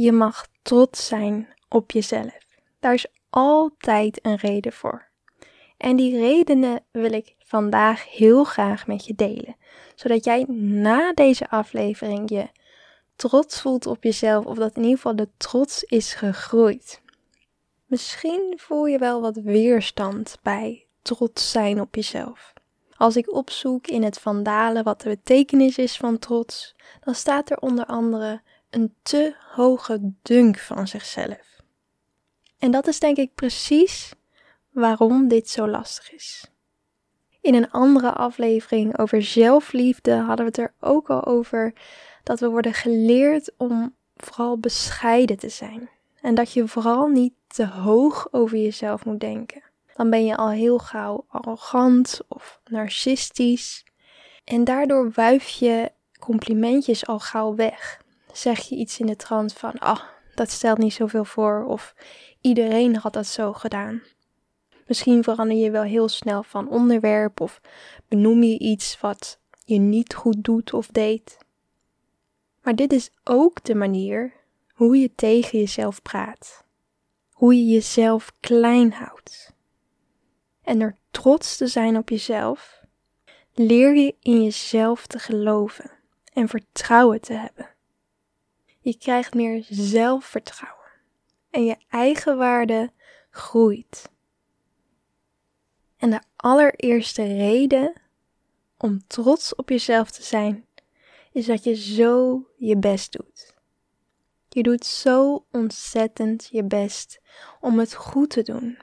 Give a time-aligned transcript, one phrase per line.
[0.00, 2.38] Je mag trots zijn op jezelf.
[2.80, 5.08] Daar is altijd een reden voor.
[5.76, 9.56] En die redenen wil ik vandaag heel graag met je delen,
[9.94, 12.48] zodat jij na deze aflevering je
[13.16, 17.00] trots voelt op jezelf of dat in ieder geval de trots is gegroeid.
[17.86, 22.52] Misschien voel je wel wat weerstand bij trots zijn op jezelf.
[22.96, 27.58] Als ik opzoek in het Vandalen wat de betekenis is van trots, dan staat er
[27.58, 28.40] onder andere
[28.70, 31.60] een te hoge dunk van zichzelf.
[32.58, 34.12] En dat is denk ik precies
[34.70, 36.50] waarom dit zo lastig is.
[37.40, 41.72] In een andere aflevering over zelfliefde hadden we het er ook al over
[42.22, 45.90] dat we worden geleerd om vooral bescheiden te zijn.
[46.20, 49.62] En dat je vooral niet te hoog over jezelf moet denken.
[49.94, 53.84] Dan ben je al heel gauw arrogant of narcistisch.
[54.44, 58.02] En daardoor wuif je complimentjes al gauw weg.
[58.38, 60.00] Zeg je iets in de trant van, ah,
[60.34, 61.64] dat stelt niet zoveel voor.
[61.64, 61.94] Of
[62.40, 64.02] iedereen had dat zo gedaan.
[64.86, 67.60] Misschien verander je wel heel snel van onderwerp of
[68.08, 71.38] benoem je iets wat je niet goed doet of deed.
[72.62, 74.32] Maar dit is ook de manier
[74.72, 76.64] hoe je tegen jezelf praat.
[77.32, 79.52] Hoe je jezelf klein houdt.
[80.62, 82.82] En door trots te zijn op jezelf,
[83.54, 85.90] leer je in jezelf te geloven
[86.32, 87.76] en vertrouwen te hebben.
[88.88, 90.90] Je krijgt meer zelfvertrouwen
[91.50, 92.92] en je eigen waarde
[93.30, 94.10] groeit.
[95.96, 97.92] En de allereerste reden
[98.78, 100.66] om trots op jezelf te zijn,
[101.32, 103.54] is dat je zo je best doet.
[104.48, 107.20] Je doet zo ontzettend je best
[107.60, 108.78] om het goed te doen,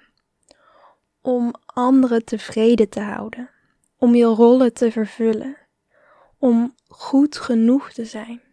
[1.22, 3.50] om anderen tevreden te houden,
[3.98, 5.58] om je rollen te vervullen,
[6.38, 8.45] om goed genoeg te zijn.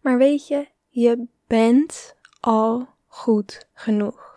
[0.00, 4.34] Maar weet je, je bent al goed genoeg.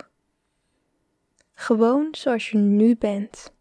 [1.54, 3.54] Gewoon zoals je nu bent.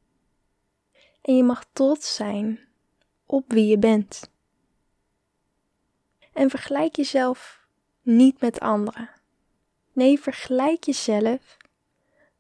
[1.23, 2.61] En je mag trots zijn
[3.27, 4.31] op wie je bent.
[6.33, 7.67] En vergelijk jezelf
[8.03, 9.11] niet met anderen.
[9.93, 11.57] Nee, vergelijk jezelf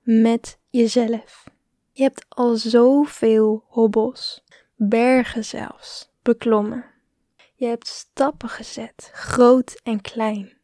[0.02, 1.44] met jezelf.
[1.92, 4.44] Je hebt al zoveel hobbels,
[4.76, 6.91] bergen zelfs, beklommen.
[7.62, 10.58] Je hebt stappen gezet, groot en klein.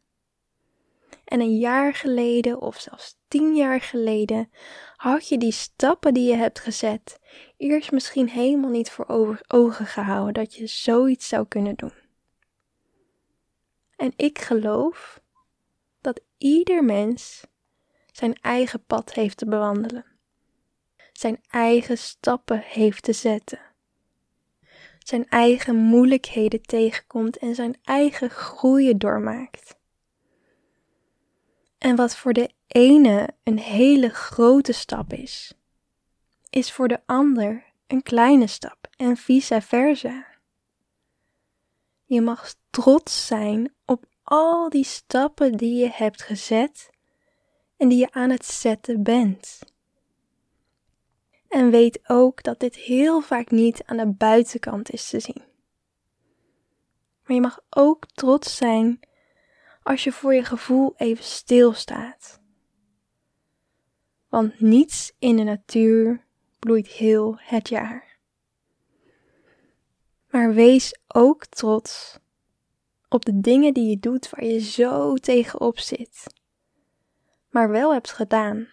[1.25, 4.51] En een jaar geleden of zelfs tien jaar geleden
[4.97, 7.19] had je die stappen die je hebt gezet
[7.57, 11.95] eerst misschien helemaal niet voor ogen gehouden dat je zoiets zou kunnen doen.
[13.97, 15.21] En ik geloof
[16.01, 17.47] dat ieder mens
[18.13, 20.05] zijn eigen pad heeft te bewandelen,
[21.13, 23.68] zijn eigen stappen heeft te zetten,
[25.09, 29.77] zijn eigen moeilijkheden tegenkomt en zijn eigen groeien doormaakt.
[31.79, 35.55] En wat voor de ene een hele grote stap is,
[36.51, 40.27] is voor de ander een kleine stap en vice versa.
[42.05, 46.91] Je mag trots zijn op al die stappen die je hebt gezet
[47.77, 49.59] en die je aan het zetten bent.
[51.49, 55.43] En weet ook dat dit heel vaak niet aan de buitenkant is te zien.
[57.25, 59.01] Maar je mag ook trots zijn
[59.83, 62.41] als je voor je gevoel even stilstaat.
[64.29, 66.25] Want niets in de natuur
[66.59, 68.19] bloeit heel het jaar.
[70.31, 72.19] Maar wees ook trots
[73.09, 76.25] op de dingen die je doet waar je zo tegenop zit,
[77.51, 78.69] maar wel hebt gedaan.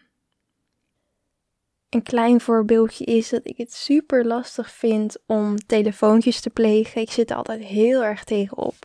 [1.96, 7.02] Een klein voorbeeldje is dat ik het super lastig vind om telefoontjes te plegen.
[7.02, 8.76] Ik zit er altijd heel erg tegenop.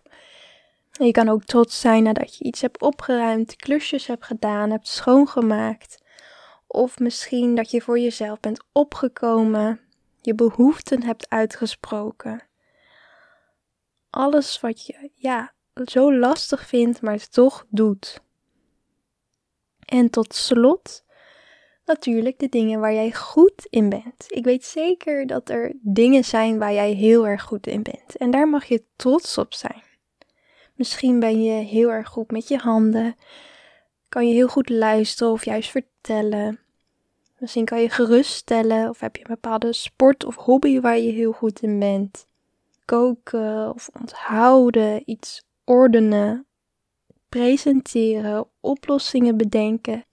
[0.91, 6.03] Je kan ook trots zijn nadat je iets hebt opgeruimd, klusjes hebt gedaan, hebt schoongemaakt.
[6.67, 9.81] Of misschien dat je voor jezelf bent opgekomen,
[10.21, 12.43] je behoeften hebt uitgesproken.
[14.11, 15.53] Alles wat je ja,
[15.85, 18.21] zo lastig vindt, maar toch doet.
[19.85, 21.05] En tot slot
[21.93, 24.25] natuurlijk de dingen waar jij goed in bent.
[24.27, 28.17] Ik weet zeker dat er dingen zijn waar jij heel erg goed in bent.
[28.17, 29.83] En daar mag je trots op zijn.
[30.75, 33.17] Misschien ben je heel erg goed met je handen.
[34.09, 36.59] Kan je heel goed luisteren of juist vertellen.
[37.39, 41.33] Misschien kan je geruststellen of heb je een bepaalde sport of hobby waar je heel
[41.33, 42.27] goed in bent.
[42.85, 46.47] Koken of onthouden, iets ordenen,
[47.29, 50.05] presenteren, oplossingen bedenken,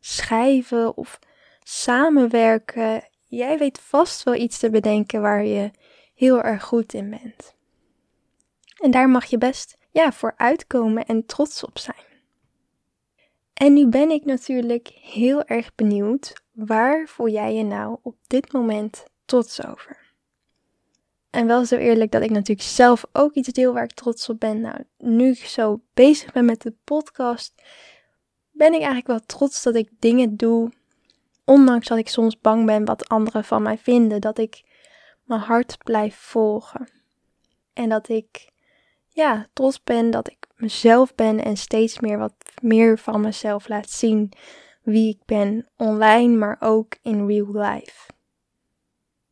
[0.00, 1.18] schrijven of
[1.68, 3.08] samenwerken.
[3.24, 5.70] Jij weet vast wel iets te bedenken waar je
[6.14, 7.54] heel erg goed in bent.
[8.76, 12.04] En daar mag je best ja, voor uitkomen en trots op zijn.
[13.54, 18.52] En nu ben ik natuurlijk heel erg benieuwd, waar voel jij je nou op dit
[18.52, 20.14] moment trots over?
[21.30, 24.40] En wel zo eerlijk dat ik natuurlijk zelf ook iets deel waar ik trots op
[24.40, 24.60] ben.
[24.60, 27.62] Nou, nu ik zo bezig ben met de podcast,
[28.50, 30.72] ben ik eigenlijk wel trots dat ik dingen doe.
[31.46, 34.20] Ondanks dat ik soms bang ben wat anderen van mij vinden.
[34.20, 34.62] Dat ik
[35.24, 36.88] mijn hart blijf volgen.
[37.72, 38.50] En dat ik,
[39.08, 43.90] ja, trots ben dat ik mezelf ben en steeds meer wat meer van mezelf laat
[43.90, 44.32] zien.
[44.82, 48.10] Wie ik ben online, maar ook in real life.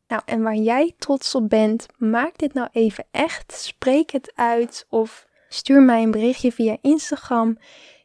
[0.09, 3.53] Nou, en waar jij trots op bent, maak dit nou even echt.
[3.53, 7.59] Spreek het uit of stuur mij een berichtje via Instagram.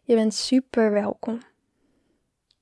[0.04, 1.49] Je bent super welkom.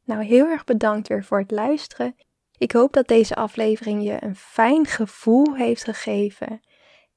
[0.07, 2.15] Nou, heel erg bedankt weer voor het luisteren.
[2.57, 6.61] Ik hoop dat deze aflevering je een fijn gevoel heeft gegeven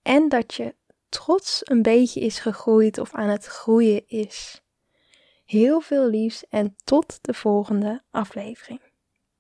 [0.03, 0.75] en dat je
[1.09, 4.63] trots een beetje is gegroeid of aan het groeien is.
[5.45, 8.90] Heel veel liefs en tot de volgende aflevering.